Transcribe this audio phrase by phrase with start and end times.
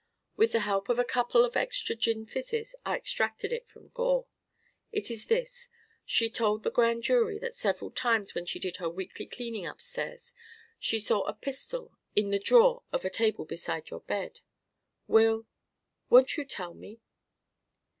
[0.35, 4.25] With the help of a couple of extra gin fizzes, I extracted it from Gore.
[4.91, 5.69] It is this:
[6.03, 10.33] she told the Grand Jury that several times when she did her weekly cleaning upstairs
[10.79, 14.39] she saw a pistol in the drawer of a table beside your bed.
[15.05, 15.45] Will
[16.09, 16.99] won't you tell me?"